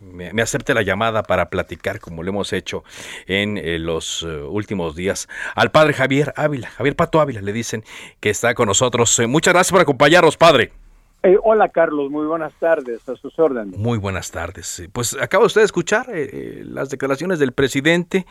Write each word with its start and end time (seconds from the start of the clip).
me, 0.00 0.32
me, 0.32 0.42
acepte 0.42 0.74
la 0.74 0.82
llamada 0.82 1.22
para 1.22 1.50
platicar, 1.50 2.00
como 2.00 2.22
lo 2.22 2.30
hemos 2.30 2.52
hecho 2.52 2.84
en 3.26 3.58
eh, 3.58 3.78
los 3.78 4.22
uh, 4.22 4.48
últimos 4.50 4.96
días, 4.96 5.28
al 5.54 5.70
padre 5.70 5.92
Javier 5.92 6.32
Ávila, 6.36 6.68
Javier 6.68 6.96
Pato 6.96 7.20
Ávila, 7.20 7.40
le 7.40 7.52
dicen 7.52 7.84
que 8.20 8.30
está 8.30 8.54
con 8.54 8.66
nosotros. 8.66 9.18
Eh, 9.18 9.26
muchas 9.26 9.54
gracias 9.54 9.72
por 9.72 9.80
acompañarnos, 9.80 10.36
padre. 10.36 10.72
Eh, 11.24 11.36
hola 11.42 11.68
Carlos, 11.70 12.10
muy 12.10 12.26
buenas 12.26 12.52
tardes, 12.60 13.08
a 13.08 13.16
sus 13.16 13.36
órdenes. 13.38 13.76
Muy 13.76 13.98
buenas 13.98 14.30
tardes. 14.30 14.88
Pues 14.92 15.16
acaba 15.20 15.44
usted 15.44 15.62
de 15.62 15.66
escuchar 15.66 16.06
eh, 16.12 16.62
las 16.64 16.90
declaraciones 16.90 17.38
del 17.38 17.52
presidente. 17.52 18.24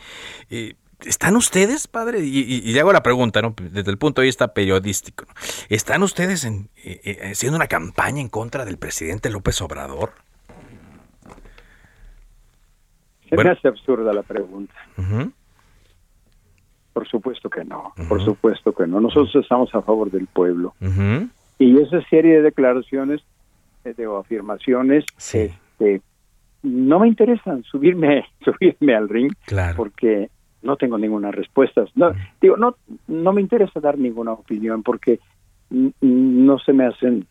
¿Están 1.04 1.36
ustedes, 1.36 1.86
padre? 1.86 2.20
Y, 2.20 2.40
y, 2.40 2.72
y, 2.72 2.78
hago 2.78 2.92
la 2.92 3.04
pregunta, 3.04 3.40
¿no? 3.40 3.54
Desde 3.56 3.90
el 3.90 3.98
punto 3.98 4.20
de 4.20 4.26
vista 4.26 4.52
periodístico, 4.52 5.26
¿no? 5.28 5.34
¿están 5.68 6.02
ustedes 6.02 6.44
en, 6.44 6.70
eh, 6.76 7.30
haciendo 7.30 7.56
una 7.56 7.68
campaña 7.68 8.20
en 8.20 8.28
contra 8.28 8.64
del 8.64 8.78
presidente 8.78 9.30
López 9.30 9.60
Obrador? 9.60 10.14
Se 13.28 13.34
bueno. 13.34 13.50
me 13.50 13.56
hace 13.56 13.68
absurda 13.68 14.12
la 14.12 14.22
pregunta. 14.22 14.74
Uh 14.96 15.02
-huh. 15.02 15.32
Por 16.92 17.08
supuesto 17.08 17.48
que 17.48 17.64
no, 17.64 17.92
uh 17.96 18.00
-huh. 18.00 18.08
por 18.08 18.24
supuesto 18.24 18.72
que 18.72 18.86
no. 18.86 19.00
Nosotros 19.00 19.34
estamos 19.36 19.74
a 19.74 19.82
favor 19.82 20.10
del 20.10 20.26
pueblo. 20.26 20.74
Uh 20.80 20.86
-huh. 20.86 21.30
Y 21.58 21.78
esa 21.80 22.00
serie 22.08 22.36
de 22.36 22.42
declaraciones, 22.42 23.20
eh, 23.84 23.94
de 23.96 24.06
afirmaciones, 24.06 25.04
sí. 25.16 25.38
este, 25.38 26.02
no 26.62 26.98
me 27.00 27.08
interesan 27.08 27.62
subirme, 27.64 28.24
subirme 28.44 28.94
al 28.94 29.08
ring, 29.08 29.32
claro. 29.44 29.76
porque 29.76 30.30
no 30.62 30.76
tengo 30.76 30.98
ninguna 30.98 31.30
respuesta. 31.30 31.84
No, 31.94 32.12
digo, 32.40 32.56
no, 32.56 32.76
no 33.06 33.32
me 33.32 33.40
interesa 33.40 33.80
dar 33.80 33.98
ninguna 33.98 34.32
opinión 34.32 34.82
porque 34.82 35.20
no 35.70 36.58
se 36.58 36.72
me 36.72 36.86
hacen 36.86 37.26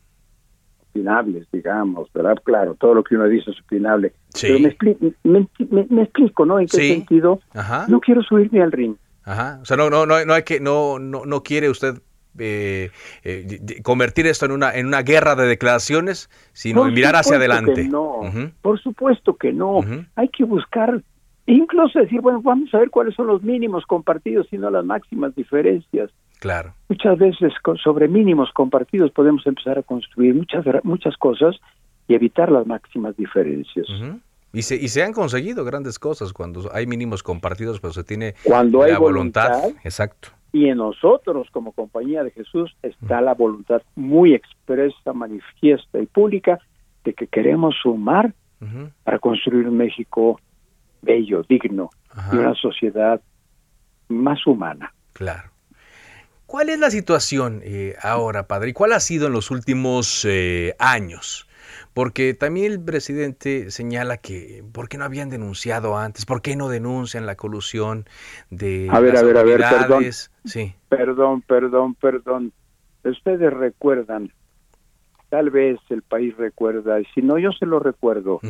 opinables, 0.98 1.46
digamos, 1.52 2.12
¿verdad? 2.12 2.36
Claro, 2.44 2.74
todo 2.74 2.94
lo 2.94 3.02
que 3.04 3.14
uno 3.14 3.26
dice 3.28 3.50
es 3.50 3.60
opinable. 3.60 4.12
Sí. 4.34 4.46
Pero 4.48 4.58
me, 4.60 4.68
expli 4.68 4.96
me, 5.24 5.46
me, 5.70 5.86
me, 5.90 6.02
explico, 6.02 6.44
¿no? 6.44 6.58
¿En 6.58 6.66
qué 6.66 6.76
sí. 6.76 6.88
sentido? 6.88 7.40
Ajá. 7.54 7.86
No 7.88 8.00
quiero 8.00 8.22
subirme 8.22 8.62
al 8.62 8.72
ring. 8.72 8.96
Ajá. 9.24 9.58
O 9.62 9.64
sea, 9.64 9.76
no, 9.76 9.90
no, 9.90 10.06
no, 10.06 10.24
no 10.24 10.34
hay 10.34 10.42
que, 10.42 10.60
no, 10.60 10.98
no, 10.98 11.24
no 11.26 11.42
quiere 11.42 11.68
usted 11.68 12.00
eh, 12.38 12.90
eh, 13.24 13.58
convertir 13.82 14.26
esto 14.26 14.46
en 14.46 14.52
una, 14.52 14.72
en 14.74 14.86
una 14.86 15.02
guerra 15.02 15.34
de 15.34 15.46
declaraciones, 15.46 16.30
sino 16.52 16.82
Por 16.82 16.92
mirar 16.92 17.16
hacia 17.16 17.36
adelante. 17.36 17.84
no, 17.84 18.18
Uh 18.20 18.24
-huh. 18.24 18.52
por 18.62 18.80
supuesto 18.80 19.36
que 19.36 19.52
no. 19.52 19.78
Uh 19.78 19.82
-huh. 19.82 20.06
Hay 20.16 20.28
que 20.28 20.44
buscar, 20.44 21.02
incluso 21.54 21.98
decir, 21.98 22.20
bueno, 22.20 22.40
vamos 22.42 22.72
a 22.74 22.78
ver 22.78 22.90
cuáles 22.90 23.14
son 23.14 23.26
los 23.26 23.42
mínimos 23.42 23.86
compartidos 23.86 24.46
y 24.52 24.58
no 24.58 24.70
las 24.70 24.84
máximas 24.84 25.34
diferencias. 25.34 26.10
Claro. 26.40 26.72
Muchas 26.88 27.18
veces 27.18 27.52
sobre 27.82 28.06
mínimos 28.06 28.50
compartidos 28.52 29.10
podemos 29.10 29.46
empezar 29.46 29.78
a 29.78 29.82
construir 29.82 30.34
muchas 30.34 30.64
muchas 30.84 31.16
cosas 31.16 31.56
y 32.06 32.14
evitar 32.14 32.50
las 32.52 32.66
máximas 32.66 33.16
diferencias. 33.16 33.86
Y 34.52 34.62
se, 34.62 34.76
y 34.76 34.88
se 34.88 35.02
han 35.02 35.12
conseguido 35.12 35.64
grandes 35.64 35.98
cosas 35.98 36.32
cuando 36.32 36.70
hay 36.72 36.86
mínimos 36.86 37.22
compartidos, 37.22 37.80
pero 37.80 37.92
se 37.92 38.04
tiene 38.04 38.34
Cuando 38.44 38.82
hay 38.82 38.92
la 38.92 38.98
voluntad. 38.98 39.50
voluntad, 39.60 39.80
Exacto. 39.84 40.28
y 40.52 40.68
en 40.68 40.78
nosotros 40.78 41.48
como 41.50 41.72
compañía 41.72 42.24
de 42.24 42.30
Jesús 42.30 42.74
está 42.82 43.20
la 43.20 43.34
voluntad 43.34 43.82
muy 43.94 44.32
expresa, 44.34 45.12
manifiesta 45.12 45.98
y 45.98 46.06
pública 46.06 46.58
de 47.04 47.12
que 47.14 47.26
queremos 47.26 47.74
sumar 47.82 48.32
para 49.04 49.18
construir 49.18 49.68
un 49.68 49.76
México 49.76 50.40
bello, 51.02 51.42
digno 51.48 51.90
Ajá. 52.10 52.34
y 52.34 52.38
una 52.38 52.54
sociedad 52.54 53.20
más 54.08 54.46
humana. 54.46 54.92
Claro. 55.12 55.50
¿Cuál 56.46 56.70
es 56.70 56.78
la 56.78 56.90
situación 56.90 57.60
eh, 57.62 57.94
ahora, 58.02 58.46
padre? 58.46 58.70
¿Y 58.70 58.72
cuál 58.72 58.94
ha 58.94 59.00
sido 59.00 59.26
en 59.26 59.34
los 59.34 59.50
últimos 59.50 60.24
eh, 60.26 60.74
años? 60.78 61.46
Porque 61.92 62.32
también 62.32 62.72
el 62.72 62.80
presidente 62.80 63.70
señala 63.70 64.16
que 64.16 64.64
¿por 64.72 64.88
qué 64.88 64.96
no 64.96 65.04
habían 65.04 65.28
denunciado 65.28 65.98
antes? 65.98 66.24
¿Por 66.24 66.40
qué 66.40 66.56
no 66.56 66.68
denuncian 66.68 67.26
la 67.26 67.34
colusión 67.34 68.06
de 68.50 68.88
A 68.90 69.00
ver, 69.00 69.14
las 69.14 69.22
a 69.22 69.26
ver, 69.26 69.36
a 69.36 69.42
ver, 69.42 69.60
perdón. 69.60 70.04
Sí. 70.44 70.74
Perdón, 70.88 71.42
perdón, 71.42 71.94
perdón. 71.96 72.52
Ustedes 73.04 73.52
recuerdan, 73.52 74.32
tal 75.28 75.50
vez 75.50 75.78
el 75.90 76.02
país 76.02 76.36
recuerda, 76.36 77.00
y 77.00 77.04
si 77.14 77.20
no, 77.20 77.38
yo 77.38 77.52
se 77.52 77.66
lo 77.66 77.78
recuerdo. 77.78 78.40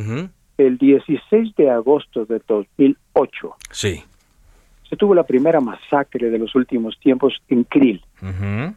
El 0.59 0.77
16 0.77 1.55
de 1.55 1.69
agosto 1.69 2.25
de 2.25 2.41
2008 2.47 3.55
Sí. 3.71 4.03
se 4.89 4.95
tuvo 4.95 5.13
la 5.15 5.23
primera 5.23 5.59
masacre 5.61 6.29
de 6.29 6.37
los 6.39 6.53
últimos 6.55 6.99
tiempos 6.99 7.41
en 7.47 7.63
Krill. 7.63 8.01
Ujú. 8.21 8.75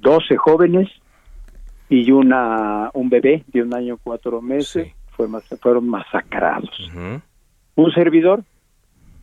12 0.00 0.36
jóvenes 0.36 0.88
y 1.88 2.10
una 2.10 2.90
un 2.94 3.08
bebé 3.08 3.44
de 3.48 3.62
un 3.62 3.74
año 3.74 3.98
cuatro 4.02 4.40
meses 4.42 4.86
Sí. 4.88 4.92
fue 5.12 5.26
mas- 5.28 5.48
fueron 5.60 5.88
masacrados. 5.88 6.90
Un 7.74 7.92
servidor 7.92 8.44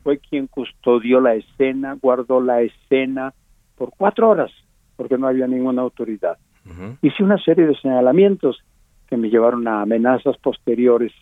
fue 0.02 0.18
quien 0.18 0.46
custodió 0.46 1.20
la 1.20 1.34
escena, 1.34 1.96
guardó 2.00 2.40
la 2.40 2.62
escena 2.62 3.32
por 3.76 3.90
cuatro 3.96 4.30
horas, 4.30 4.50
porque 4.96 5.18
no 5.18 5.26
había 5.28 5.46
ninguna 5.46 5.82
autoridad. 5.82 6.38
Ujú. 6.64 6.96
Hice 7.02 7.22
una 7.22 7.38
serie 7.38 7.66
de 7.66 7.76
señalamientos 7.76 8.62
que 9.08 9.16
me 9.16 9.28
llevaron 9.30 9.66
a 9.68 9.82
amenazas 9.82 10.36
posteriores, 10.38 11.12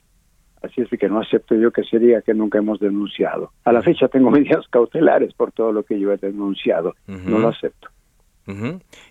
así 0.65 0.81
es 0.83 0.89
que 0.99 1.09
no 1.09 1.21
acepto 1.21 1.55
yo 1.55 1.71
que 1.71 1.85
se 1.85 1.99
diga 1.99 2.23
que 2.23 2.35
nunca 2.35 2.59
hemos 2.59 2.81
denunciado. 2.81 3.53
A 3.65 3.73
la 3.73 3.83
fecha 3.83 4.09
tengo 4.09 4.31
medidas 4.33 4.67
cautelares 4.71 5.33
por 5.35 5.53
todo 5.53 5.73
lo 5.73 5.83
que 5.85 5.99
yo 5.99 6.13
he 6.13 6.17
denunciado, 6.17 6.95
no 7.07 7.39
lo 7.39 7.49
acepto. 7.49 7.89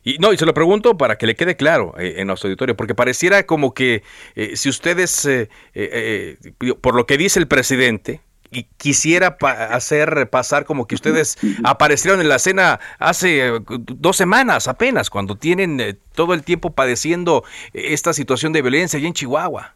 Y 0.03 0.17
no, 0.19 0.31
y 0.31 0.37
se 0.37 0.45
lo 0.45 0.53
pregunto 0.53 0.95
para 0.95 1.15
que 1.17 1.25
le 1.25 1.35
quede 1.35 1.55
claro 1.55 1.95
eh, 1.97 2.15
en 2.17 2.27
nuestro 2.27 2.47
auditorio, 2.49 2.75
porque 2.75 2.93
pareciera 2.93 3.43
como 3.47 3.73
que 3.73 4.03
eh, 4.35 4.55
si 4.55 4.69
ustedes, 4.69 5.25
eh, 5.73 6.37
por 6.81 6.93
lo 6.95 7.05
que 7.07 7.17
dice 7.17 7.39
el 7.39 7.47
presidente, 7.47 8.21
y 8.51 8.67
quisiera 8.77 9.39
pa- 9.39 9.65
hacer 9.73 10.29
pasar 10.29 10.65
como 10.65 10.85
que 10.85 10.93
ustedes 10.93 11.37
aparecieron 11.63 12.21
en 12.21 12.29
la 12.29 12.35
escena 12.35 12.79
hace 12.99 13.51
dos 13.67 14.15
semanas 14.15 14.67
apenas, 14.67 15.09
cuando 15.09 15.35
tienen 15.35 15.97
todo 16.13 16.35
el 16.35 16.43
tiempo 16.43 16.69
padeciendo 16.75 17.43
esta 17.73 18.13
situación 18.13 18.53
de 18.53 18.61
violencia 18.61 18.99
allá 18.99 19.07
en 19.07 19.13
Chihuahua. 19.13 19.73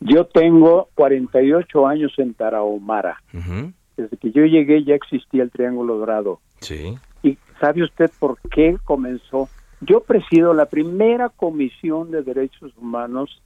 Yo 0.00 0.24
tengo 0.26 0.88
48 0.94 1.86
años 1.86 2.12
en 2.18 2.34
Tarahumara. 2.34 3.20
Ujú. 3.34 3.72
Desde 3.96 4.16
que 4.16 4.30
yo 4.32 4.44
llegué 4.46 4.82
ya 4.84 4.94
existía 4.94 5.42
el 5.42 5.50
Triángulo 5.50 5.98
Dorado. 5.98 6.40
Sí. 6.60 6.96
¿Y 7.22 7.36
sabe 7.60 7.82
usted 7.84 8.10
por 8.18 8.38
qué 8.50 8.76
comenzó? 8.84 9.48
Yo 9.82 10.00
presido 10.00 10.54
la 10.54 10.66
primera 10.66 11.28
comisión 11.28 12.10
de 12.10 12.22
derechos 12.22 12.72
humanos 12.78 13.42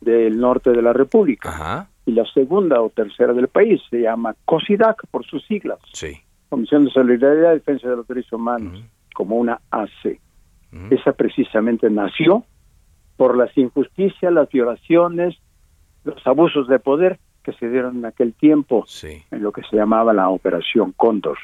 del 0.00 0.38
norte 0.40 0.70
de 0.70 0.82
la 0.82 0.92
República 0.92 1.50
Ajá. 1.50 1.88
y 2.06 2.12
la 2.12 2.24
segunda 2.32 2.80
o 2.80 2.90
tercera 2.90 3.32
del 3.32 3.48
país. 3.48 3.80
Se 3.90 4.00
llama 4.00 4.34
COSIDAC 4.44 5.06
por 5.10 5.24
sus 5.26 5.44
siglas, 5.46 5.78
Sí. 5.92 6.16
Comisión 6.48 6.84
de 6.84 6.90
Solidaridad 6.90 7.52
y 7.52 7.54
Defensa 7.56 7.88
de 7.88 7.96
los 7.96 8.08
Derechos 8.08 8.32
Humanos, 8.32 8.82
como 9.14 9.36
una 9.36 9.60
AC. 9.70 10.18
Esa 10.90 11.12
precisamente 11.12 11.90
nació 11.90 12.44
por 13.16 13.36
las 13.36 13.56
injusticias, 13.58 14.32
las 14.32 14.48
violaciones, 14.50 15.36
los 16.04 16.26
abusos 16.26 16.68
de 16.68 16.78
poder 16.78 17.18
que 17.42 17.52
se 17.54 17.70
dieron 17.70 17.96
en 17.96 18.04
aquel 18.04 18.34
tiempo 18.34 18.84
Sí. 18.86 19.22
en 19.30 19.42
lo 19.42 19.50
que 19.50 19.62
se 19.62 19.74
llamaba 19.74 20.12
la 20.12 20.28
Operación 20.28 20.92
Cóndor. 20.94 21.38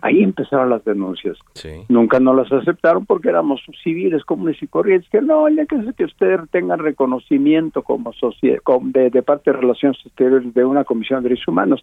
Ahí 0.00 0.22
empezaron 0.22 0.70
las 0.70 0.82
denuncias. 0.86 1.36
Sí. 1.52 1.84
Nunca 1.90 2.18
nos 2.18 2.34
las 2.36 2.50
aceptaron 2.50 3.04
porque 3.04 3.28
éramos 3.28 3.60
civiles, 3.82 4.24
comunes 4.24 4.62
y 4.62 4.66
corrientes, 4.66 5.10
que 5.10 5.20
no, 5.20 5.46
ya 5.50 5.66
que, 5.66 5.76
que 5.96 6.04
ustedes 6.04 6.40
tengan 6.50 6.78
reconocimiento 6.78 7.82
como 7.82 8.14
sociedad, 8.14 8.58
de, 8.84 9.10
de 9.10 9.22
parte 9.22 9.50
de 9.52 9.58
Relaciones 9.58 9.98
Exteriores 10.06 10.54
de 10.54 10.64
una 10.64 10.84
Comisión 10.84 11.22
de 11.22 11.28
Derechos 11.28 11.48
Humanos, 11.48 11.82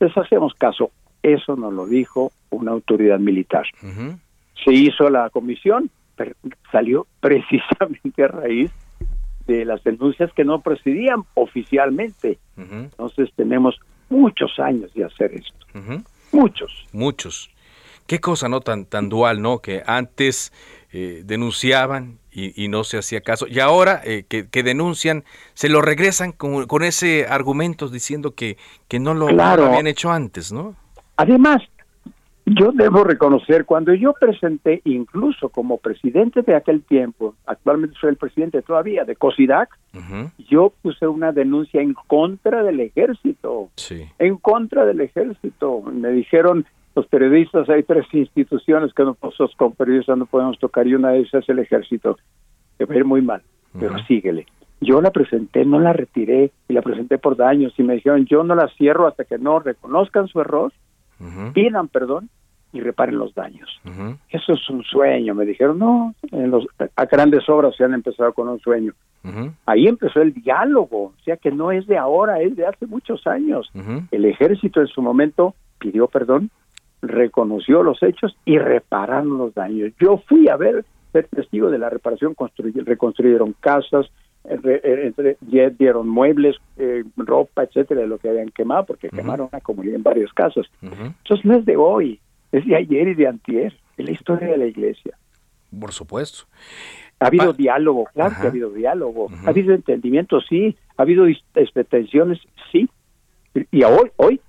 les 0.00 0.16
hacemos 0.16 0.54
caso. 0.54 0.90
Eso 1.22 1.54
nos 1.54 1.72
lo 1.74 1.86
dijo 1.86 2.32
una 2.50 2.72
autoridad 2.72 3.18
militar. 3.18 3.66
Se 4.64 4.72
hizo 4.72 5.10
la 5.10 5.28
comisión, 5.28 5.90
pero 6.16 6.32
salió 6.70 7.06
precisamente 7.20 8.24
a 8.24 8.28
raíz 8.28 8.70
de 9.46 9.64
las 9.64 9.82
denuncias 9.84 10.32
que 10.32 10.44
no 10.44 10.60
procedían 10.60 11.22
oficialmente. 11.34 12.38
Entonces 12.56 13.30
tenemos 13.36 13.78
muchos 14.08 14.58
años 14.58 14.92
de 14.94 15.04
hacer 15.04 15.32
esto, 15.34 15.66
muchos. 16.32 16.86
Muchos. 16.92 17.50
Qué 18.06 18.20
cosa, 18.20 18.48
¿no? 18.48 18.60
Tan, 18.60 18.84
tan 18.84 19.08
dual, 19.08 19.40
¿no? 19.40 19.60
Que 19.60 19.82
antes 19.86 20.52
eh, 20.92 21.22
denunciaban 21.24 22.18
y, 22.30 22.68
no 22.68 22.84
se 22.84 22.98
hacía 22.98 23.20
caso. 23.20 23.46
Y 23.46 23.60
ahora 23.60 24.00
eh, 24.04 24.24
que, 24.28 24.62
denuncian, 24.62 25.24
se 25.54 25.68
lo 25.68 25.82
regresan 25.82 26.32
con, 26.32 26.66
con 26.66 26.82
ese 26.82 27.26
argumento 27.26 27.88
diciendo 27.88 28.34
que, 28.34 28.56
que 28.88 28.98
no 28.98 29.14
lo, 29.14 29.28
habían 29.28 29.86
hecho 29.86 30.10
antes, 30.10 30.52
¿no? 30.52 30.74
Además, 31.16 31.62
yo 32.54 32.72
debo 32.72 33.04
reconocer, 33.04 33.64
cuando 33.64 33.94
yo 33.94 34.14
presenté, 34.14 34.80
incluso 34.84 35.48
como 35.48 35.78
presidente 35.78 36.42
de 36.42 36.54
aquel 36.54 36.82
tiempo, 36.82 37.34
actualmente 37.46 37.96
soy 38.00 38.10
el 38.10 38.16
presidente 38.16 38.62
todavía 38.62 39.04
de 39.04 39.16
COSIDAC, 39.16 39.68
yo 40.48 40.72
puse 40.82 41.06
una 41.06 41.32
denuncia 41.32 41.80
en 41.80 41.94
contra 41.94 42.62
del 42.62 42.80
ejército. 42.80 43.68
Sí. 43.76 44.08
En 44.18 44.36
contra 44.36 44.84
del 44.84 45.00
ejército. 45.00 45.82
Me 45.82 46.10
dijeron 46.10 46.66
los 46.94 47.06
periodistas, 47.06 47.68
hay 47.68 47.82
tres 47.82 48.06
instituciones 48.12 48.92
que 48.94 49.04
nosotros 49.04 49.52
con 49.56 49.72
periodistas 49.72 50.18
no 50.18 50.26
podemos 50.26 50.58
tocar 50.58 50.86
y 50.86 50.94
una 50.94 51.10
de 51.10 51.20
esas 51.20 51.44
es 51.44 51.48
el 51.48 51.58
ejército. 51.58 52.18
Que 52.78 52.84
va 52.84 52.94
a 52.94 52.98
ir 52.98 53.04
muy 53.04 53.22
mal, 53.22 53.42
pero 53.78 53.98
síguele. 54.06 54.46
Yo 54.80 55.00
la 55.00 55.12
presenté, 55.12 55.64
no 55.64 55.78
la 55.78 55.92
retiré 55.92 56.50
y 56.68 56.72
la 56.72 56.82
presenté 56.82 57.18
por 57.18 57.36
daños 57.36 57.72
y 57.78 57.84
me 57.84 57.94
dijeron, 57.94 58.26
yo 58.26 58.42
no 58.42 58.54
la 58.54 58.68
cierro 58.76 59.06
hasta 59.06 59.24
que 59.24 59.38
no 59.38 59.60
reconozcan 59.60 60.26
su 60.26 60.40
error, 60.40 60.72
pidan 61.54 61.86
perdón 61.88 62.28
y 62.72 62.80
reparen 62.80 63.18
los 63.18 63.34
daños. 63.34 63.68
Eso 64.30 64.52
es 64.54 64.70
un 64.70 64.82
sueño. 64.82 65.34
Me 65.34 65.44
dijeron, 65.44 65.78
no, 65.78 66.14
en 66.30 66.50
los, 66.50 66.66
a 66.96 67.04
grandes 67.04 67.48
obras 67.48 67.76
se 67.76 67.84
han 67.84 67.94
empezado 67.94 68.32
con 68.32 68.48
un 68.48 68.58
sueño. 68.60 68.92
Ahí 69.66 69.86
empezó 69.86 70.20
el 70.20 70.32
diálogo, 70.34 71.04
o 71.04 71.24
sea 71.24 71.36
que 71.36 71.52
no 71.52 71.70
es 71.70 71.86
de 71.86 71.96
ahora, 71.96 72.40
es 72.40 72.56
de 72.56 72.66
hace 72.66 72.86
muchos 72.86 73.26
años. 73.26 73.70
El 74.10 74.24
ejército 74.24 74.80
en 74.80 74.88
su 74.88 75.02
momento 75.02 75.54
pidió 75.78 76.08
perdón, 76.08 76.50
reconoció 77.02 77.82
los 77.82 78.02
hechos 78.02 78.36
y 78.44 78.58
repararon 78.58 79.38
los 79.38 79.54
daños. 79.54 79.92
Yo 80.00 80.18
fui 80.28 80.48
a 80.48 80.56
ver, 80.56 80.84
ser 81.12 81.28
testigo 81.28 81.70
de 81.70 81.78
la 81.78 81.90
reparación, 81.90 82.34
reconstruyeron 82.84 83.54
casas, 83.60 84.10
eh, 84.44 85.14
dieron 85.78 86.08
muebles, 86.08 86.56
eh, 86.76 87.04
ropa, 87.16 87.64
etcétera, 87.64 88.00
de 88.00 88.06
lo 88.06 88.18
que 88.18 88.28
habían 88.28 88.48
quemado, 88.48 88.86
porque 88.86 89.08
quemaron 89.08 89.48
una 89.52 89.60
comunidad 89.60 89.96
en 89.96 90.02
varias 90.02 90.32
casas. 90.32 90.66
Entonces 90.80 91.44
no 91.44 91.56
es 91.58 91.64
de 91.64 91.76
hoy, 91.76 92.20
es 92.52 92.66
de 92.66 92.76
ayer 92.76 93.08
y 93.08 93.14
de 93.14 93.26
antier, 93.26 93.74
es 93.96 94.04
la 94.04 94.12
historia 94.12 94.48
de 94.48 94.58
la 94.58 94.66
iglesia. 94.66 95.16
Por 95.78 95.92
supuesto. 95.92 96.44
Ha 97.18 97.26
habido 97.26 97.52
diálogo, 97.52 98.04
claro 98.12 98.34
que 98.38 98.46
ha 98.46 98.50
habido 98.50 98.70
diálogo. 98.70 99.28
Ha 99.44 99.50
habido 99.50 99.74
entendimiento, 99.74 100.40
sí. 100.40 100.76
Ha 100.96 101.02
habido 101.02 101.26
expectaciones, 101.54 102.40
sí. 102.70 102.88
Y 103.70 103.82
hoy, 103.84 104.10
hoy 104.16 104.40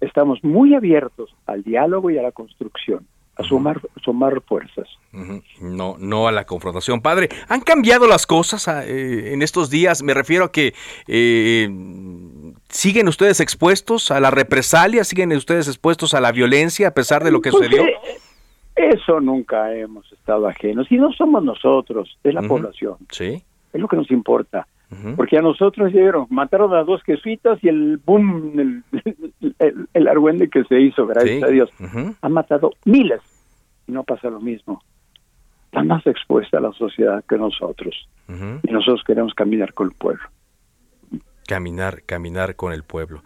estamos 0.00 0.42
muy 0.44 0.74
abiertos 0.74 1.34
al 1.46 1.62
diálogo 1.62 2.10
y 2.10 2.18
a 2.18 2.22
la 2.22 2.32
construcción, 2.32 3.06
a 3.36 3.44
sumar, 3.44 3.80
sumar 4.04 4.42
fuerzas. 4.42 4.88
No, 5.60 5.96
no 5.98 6.28
a 6.28 6.32
la 6.32 6.44
confrontación. 6.44 7.00
Padre, 7.00 7.28
¿han 7.48 7.62
cambiado 7.62 8.06
las 8.06 8.26
cosas 8.26 8.68
ah, 8.68 8.84
eh, 8.84 9.32
en 9.32 9.42
estos 9.42 9.70
días? 9.70 10.02
Me 10.02 10.12
refiero 10.12 10.44
a 10.44 10.52
que 10.52 10.74
eh, 11.06 11.68
siguen 12.68 13.08
ustedes 13.08 13.40
expuestos 13.40 14.10
a 14.10 14.20
la 14.20 14.30
represalia, 14.30 15.04
siguen 15.04 15.32
ustedes 15.32 15.68
expuestos 15.68 16.14
a 16.14 16.20
la 16.20 16.32
violencia 16.32 16.88
a 16.88 16.94
pesar 16.94 17.24
de 17.24 17.30
lo 17.30 17.40
que 17.40 17.50
pues, 17.50 17.66
sucedió. 17.66 17.86
Eh, 17.86 18.18
eso 18.76 19.20
nunca 19.20 19.74
hemos 19.74 20.10
estado 20.12 20.46
ajenos 20.46 20.90
y 20.90 20.96
no 20.96 21.12
somos 21.12 21.42
nosotros, 21.42 22.16
es 22.22 22.34
la 22.34 22.42
población. 22.42 22.96
Sí. 23.10 23.42
Es 23.72 23.80
lo 23.80 23.88
que 23.88 23.96
nos 23.96 24.10
importa. 24.10 24.66
Porque 25.16 25.36
a 25.36 25.42
nosotros 25.42 25.92
llegaron, 25.92 26.26
mataron 26.30 26.72
a 26.72 26.82
dos 26.82 27.02
jesuitas 27.02 27.58
y 27.62 27.68
el 27.68 27.98
boom, 27.98 28.82
el, 29.58 29.88
el, 29.92 30.08
argüende 30.08 30.48
que 30.48 30.64
se 30.64 30.80
hizo, 30.80 31.06
gracias 31.06 31.42
a 31.42 31.48
Dios, 31.48 31.68
ha 32.22 32.28
matado 32.30 32.70
miles 32.86 33.20
y 33.86 33.92
no 33.92 34.02
pasa 34.04 34.30
lo 34.30 34.40
mismo. 34.40 34.82
Está 35.66 35.82
más 35.82 36.06
expuesta 36.06 36.56
a 36.56 36.62
la 36.62 36.72
sociedad 36.72 37.22
que 37.28 37.36
nosotros 37.36 38.08
y 38.28 38.72
nosotros 38.72 39.02
queremos 39.06 39.34
caminar 39.34 39.74
con 39.74 39.88
el 39.88 39.94
pueblo. 39.94 40.22
Caminar, 41.48 42.02
caminar 42.04 42.56
con 42.56 42.74
el 42.74 42.82
pueblo. 42.82 43.22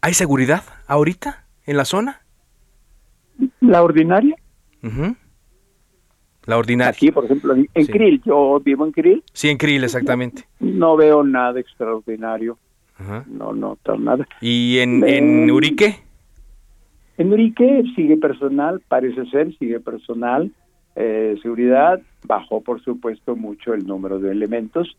¿Hay 0.00 0.14
seguridad 0.14 0.62
ahorita 0.86 1.44
en 1.66 1.76
la 1.76 1.84
zona? 1.84 2.22
La 3.60 3.82
ordinaria. 3.82 4.36
La 6.46 6.56
ordinaria. 6.56 6.92
Aquí, 6.92 7.10
por 7.10 7.26
ejemplo, 7.26 7.54
en, 7.54 7.86
Krill, 7.86 8.22
yo 8.24 8.58
vivo 8.64 8.86
en 8.86 8.92
Krill. 8.92 9.22
Sí, 9.34 9.50
en 9.50 9.58
Krill, 9.58 9.84
exactamente. 9.84 10.48
No, 10.60 10.96
veo 10.96 11.22
nada 11.22 11.60
extraordinario. 11.60 12.56
No 13.26 13.52
noto 13.52 13.98
nada. 13.98 14.26
¿Y 14.40 14.78
en, 14.78 15.06
en 15.06 15.50
Urique? 15.50 15.96
En 17.18 17.30
Urique 17.30 17.84
sigue 17.94 18.16
personal, 18.16 18.80
parece 18.88 19.26
ser, 19.26 19.54
sigue 19.58 19.78
personal. 19.78 20.50
Eh, 20.96 21.36
seguridad 21.42 22.00
bajó, 22.24 22.62
por 22.62 22.82
supuesto, 22.82 23.36
mucho 23.36 23.74
el 23.74 23.86
número 23.86 24.18
de 24.18 24.32
elementos, 24.32 24.96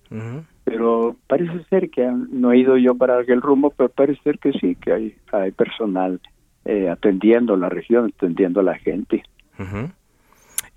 pero 0.70 1.16
parece 1.26 1.64
ser 1.66 1.90
que 1.90 2.06
no 2.06 2.52
he 2.52 2.60
ido 2.60 2.78
yo 2.78 2.94
para 2.94 3.20
aquel 3.20 3.42
rumbo, 3.42 3.72
pero 3.72 3.90
parece 3.90 4.22
ser 4.22 4.38
que 4.38 4.52
sí, 4.54 4.76
que 4.76 4.94
hay, 4.94 5.16
hay 5.32 5.52
personal 5.52 6.22
eh, 6.66 6.90
atendiendo 6.90 7.58
la 7.58 7.70
región, 7.70 8.14
atendiendo 8.16 8.60
a 8.60 8.64
la 8.64 8.78
gente. 8.78 9.24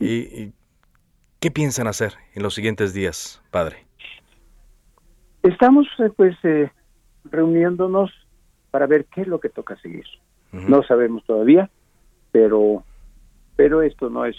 ¿Y, 0.01 0.53
¿Qué 1.41 1.51
piensan 1.51 1.89
hacer 1.89 2.15
en 2.35 2.43
los 2.43 2.55
siguientes 2.55 2.95
días, 2.95 3.43
padre? 3.51 3.85
Estamos 5.43 5.87
eh, 5.99 6.09
pues 6.17 6.37
eh, 6.43 6.71
reuniéndonos 7.25 8.11
para 8.71 8.87
ver 8.87 9.05
qué 9.07 9.21
es 9.23 9.27
lo 9.27 9.41
que 9.41 9.51
toca 9.51 9.77
seguir. 9.77 10.07
No 10.53 10.83
sabemos 10.83 11.23
todavía, 11.25 11.69
pero 12.31 12.83
pero 13.57 13.83
esto 13.83 14.09
no 14.09 14.25
es 14.25 14.37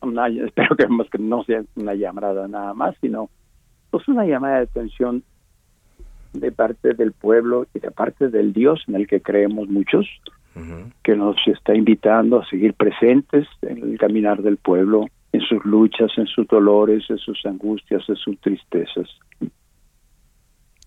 una, 0.00 0.28
espero 0.46 0.76
que, 0.76 0.86
que 1.10 1.18
no 1.18 1.42
sea 1.42 1.64
una 1.74 1.94
llamada 1.94 2.46
nada 2.46 2.72
más, 2.72 2.94
sino 3.00 3.30
pues 3.96 4.08
una 4.08 4.26
llamada 4.26 4.56
de 4.56 4.64
atención 4.64 5.22
de 6.34 6.52
parte 6.52 6.92
del 6.92 7.12
pueblo 7.12 7.66
y 7.72 7.78
de 7.78 7.90
parte 7.90 8.28
del 8.28 8.52
Dios 8.52 8.84
en 8.88 8.96
el 8.96 9.06
que 9.06 9.22
creemos 9.22 9.68
muchos, 9.68 10.06
que 11.02 11.16
nos 11.16 11.36
está 11.46 11.74
invitando 11.74 12.40
a 12.40 12.46
seguir 12.46 12.74
presentes 12.74 13.46
en 13.62 13.78
el 13.78 13.98
caminar 13.98 14.42
del 14.42 14.58
pueblo, 14.58 15.06
en 15.32 15.40
sus 15.40 15.64
luchas, 15.64 16.10
en 16.16 16.26
sus 16.26 16.46
dolores, 16.46 17.04
en 17.08 17.18
sus 17.18 17.44
angustias, 17.46 18.02
en 18.08 18.16
sus 18.16 18.38
tristezas. 18.40 19.08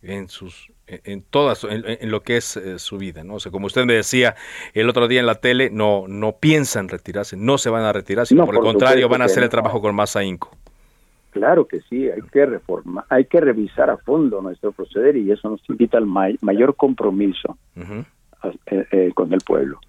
En 0.01 0.27
sus, 0.27 0.71
en 0.88 1.23
todas, 1.23 1.63
en, 1.63 2.11
lo 2.11 2.21
que 2.21 2.38
es 2.38 2.57
eh, 2.57 2.79
su 2.79 2.97
vida, 2.97 3.23
¿no? 3.23 3.35
O 3.35 3.39
sea, 3.39 3.51
como 3.51 3.65
usted 3.65 3.85
me 3.85 3.94
decía 3.94 4.35
el 4.73 4.88
otro 4.89 5.07
día 5.07 5.19
en 5.19 5.25
la 5.25 5.35
tele, 5.35 5.69
no, 5.71 6.06
no 6.07 6.38
piensan 6.38 6.89
retirarse, 6.89 7.38
no 7.38 7.57
se 7.57 7.69
van 7.69 7.83
a 7.83 7.94
retirar, 7.94 8.25
sino 8.25 8.45
por, 8.45 8.56
el 8.56 8.61
contrario 8.61 9.09
van 9.09 9.21
a 9.21 9.25
hacer 9.25 9.44
el 9.44 9.50
trabajo 9.50 9.81
con 9.81 9.94
más 9.94 10.15
ahínco. 10.15 10.56
Claro 11.31 11.67
que 11.67 11.81
sí, 11.81 12.09
hay 12.09 12.21
que 12.31 12.45
reformar, 12.45 13.05
hay 13.09 13.25
que 13.25 13.39
revisar 13.39 13.89
a 13.89 13.97
fondo 13.97 14.42
nuestro 14.42 14.71
proceder 14.71 15.15
y 15.15 15.31
eso 15.31 15.49
nos 15.49 15.61
invita 15.69 15.97
al 15.97 16.06
mayor 16.06 16.75
compromiso 16.75 17.57
eh, 17.75 18.85
eh, 18.92 19.11
con 19.13 19.31
el 19.33 19.39
pueblo. 19.42 19.80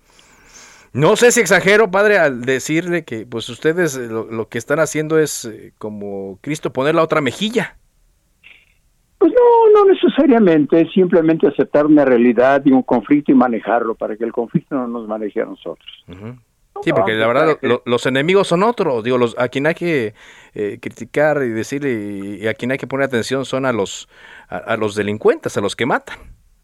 No 0.93 1.15
sé 1.15 1.31
si 1.31 1.41
exagero, 1.41 1.91
padre, 1.91 2.19
al 2.19 2.43
decirle 2.43 3.05
que 3.05 3.25
pues 3.25 3.49
ustedes 3.49 3.97
eh, 3.97 4.09
lo, 4.09 4.49
que 4.49 4.59
están 4.59 4.81
haciendo 4.81 5.21
es 5.21 5.45
eh, 5.45 5.73
como 5.79 6.38
Cristo 6.41 6.73
poner 6.73 6.97
la 6.97 7.05
otra 7.05 7.21
mejilla. 7.21 7.76
Pues 9.19 9.33
no, 9.33 9.85
no 9.85 9.93
necesariamente, 9.93 10.81
es 10.81 10.93
simplemente 10.93 11.47
aceptar 11.47 11.87
una 11.87 12.05
realidad 12.05 12.62
y 12.65 12.73
un 12.73 12.83
conflicto 12.83 13.31
y 13.31 13.37
manejarlo 13.37 13.95
para 13.95 14.17
que 14.17 14.25
el 14.25 14.33
conflicto 14.33 14.75
no 14.75 14.88
nos 14.88 15.07
maneje 15.07 15.43
a 15.43 15.45
nosotros. 15.45 16.05
Sí, 16.83 16.93
porque 16.93 17.13
la 17.13 17.27
verdad 17.27 17.59
los 17.85 18.07
enemigos 18.07 18.49
son 18.49 18.63
otros, 18.63 19.05
digo, 19.05 19.19
los, 19.19 19.39
a 19.39 19.49
quien 19.49 19.67
hay 19.67 19.75
que 19.75 20.15
eh, 20.55 20.79
criticar 20.81 21.43
y 21.43 21.51
decirle 21.51 22.39
y, 22.41 22.47
a 22.47 22.55
quien 22.55 22.73
hay 22.73 22.79
que 22.79 22.87
poner 22.87 23.07
atención 23.07 23.45
son 23.45 23.67
a 23.67 23.73
los, 23.73 24.09
a 24.49 24.77
los 24.77 24.95
delincuentes, 24.95 25.57
a 25.57 25.61
los 25.61 25.77
que 25.77 25.87
matan. 25.87 26.19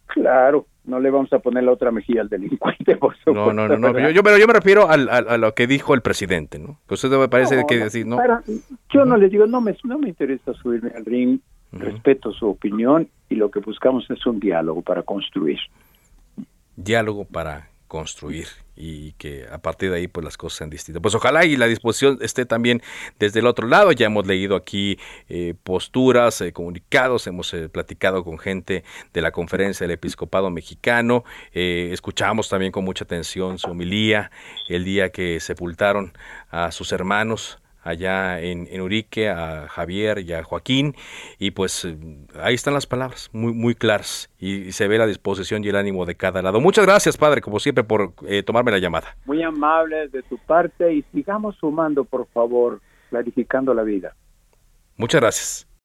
Claro, 0.06 0.66
no 0.84 1.00
le 1.00 1.10
vamos 1.10 1.32
a 1.32 1.40
poner 1.40 1.64
la 1.64 1.72
otra 1.72 1.90
mejilla 1.90 2.22
al 2.22 2.28
delincuente, 2.28 2.96
por 2.98 3.16
supuesto. 3.18 3.52
No, 3.52 3.68
no, 3.68 3.76
no, 3.76 4.10
Yo, 4.10 4.22
pero 4.22 4.38
yo 4.38 4.46
me 4.46 4.52
refiero 4.52 4.88
a 4.88 5.36
lo 5.36 5.54
que 5.54 5.66
dijo 5.66 5.94
el 5.94 6.00
presidente, 6.00 6.58
¿no? 6.58 6.80
Que 6.88 6.94
usted 6.94 7.10
me 7.10 7.28
parece 7.28 7.64
que 7.68 7.76
decir, 7.76 8.06
¿no? 8.06 8.18
yo 8.90 9.04
no 9.04 9.16
le 9.16 9.28
digo, 9.28 9.46
no 9.46 9.60
me, 9.60 9.76
no 9.84 9.98
me 9.98 10.08
interesa 10.08 10.54
subirme 10.54 10.92
al 10.96 11.04
ring, 11.04 11.40
respeto 11.72 12.32
su 12.32 12.48
opinión 12.48 13.08
y 13.28 13.34
lo 13.34 13.50
que 13.50 13.60
buscamos 13.60 14.08
es 14.10 14.24
un 14.26 14.40
diálogo 14.40 14.82
para 14.82 15.02
construir. 15.02 15.58
Diálogo 16.76 17.24
para 17.24 17.68
construir 17.88 18.46
y 18.76 19.12
que 19.12 19.46
a 19.50 19.58
partir 19.58 19.90
de 19.90 19.96
ahí 19.96 20.08
pues 20.08 20.24
las 20.24 20.36
cosas 20.36 20.58
sean 20.58 20.70
distintas. 20.70 21.00
Pues 21.02 21.14
ojalá 21.14 21.44
y 21.44 21.56
la 21.56 21.66
disposición 21.66 22.18
esté 22.20 22.44
también 22.44 22.82
desde 23.18 23.40
el 23.40 23.46
otro 23.46 23.66
lado. 23.66 23.92
Ya 23.92 24.06
hemos 24.06 24.26
leído 24.26 24.56
aquí 24.56 24.98
eh, 25.28 25.54
posturas, 25.62 26.40
eh, 26.40 26.52
comunicados, 26.52 27.26
hemos 27.26 27.52
eh, 27.54 27.68
platicado 27.68 28.22
con 28.24 28.38
gente 28.38 28.84
de 29.12 29.20
la 29.20 29.30
conferencia 29.30 29.84
del 29.86 29.94
episcopado 29.94 30.50
mexicano, 30.50 31.24
escuchamos 31.52 32.48
también 32.48 32.72
con 32.72 32.84
mucha 32.84 33.04
atención 33.04 33.58
su 33.58 33.70
homilía 33.70 34.30
el 34.68 34.84
día 34.84 35.10
que 35.10 35.40
sepultaron 35.40 36.12
a 36.50 36.70
sus 36.72 36.92
hermanos 36.92 37.58
allá 37.86 38.40
en, 38.40 38.80
Urique, 38.80 39.28
a 39.28 39.68
Javier 39.68 40.18
y 40.18 40.32
a 40.32 40.42
Joaquín, 40.42 40.94
y 41.38 41.52
pues 41.52 41.86
ahí 42.40 42.54
están 42.54 42.74
las 42.74 42.86
palabras, 42.86 43.30
muy, 43.32 43.52
muy 43.52 43.74
claras, 43.74 44.30
y, 44.38 44.72
se 44.72 44.88
ve 44.88 44.98
la 44.98 45.06
disposición 45.06 45.64
y 45.64 45.68
el 45.68 45.76
ánimo 45.76 46.06
de 46.06 46.14
cada 46.14 46.42
lado. 46.42 46.60
Muchas 46.60 46.86
gracias, 46.86 47.16
Padre, 47.16 47.40
como 47.40 47.60
siempre, 47.60 47.84
por 47.84 48.14
eh, 48.26 48.42
tomarme 48.42 48.70
la 48.70 48.78
llamada. 48.78 49.16
Muy 49.24 49.42
amable 49.42 50.08
de 50.08 50.22
tu 50.22 50.38
parte, 50.38 50.92
y 50.92 51.02
sigamos 51.12 51.56
sumando, 51.56 52.04
por 52.04 52.26
favor. 52.28 52.80
clarificando 53.10 53.72
la 53.72 53.84
vida. 53.84 54.16
Muchas 54.96 55.20
gracias. 55.20 55.75